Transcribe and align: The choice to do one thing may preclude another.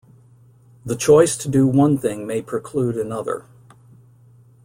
The 0.83 0.95
choice 0.95 1.37
to 1.37 1.47
do 1.47 1.67
one 1.67 1.95
thing 1.99 2.25
may 2.25 2.41
preclude 2.41 2.97
another. 2.97 3.45